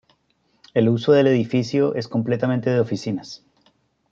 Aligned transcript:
El 0.73 0.89
uso 0.89 1.11
del 1.11 1.27
edificio 1.27 1.93
es 1.93 2.07
completamente 2.07 2.71
de 2.71 2.79
oficinas. 2.79 3.43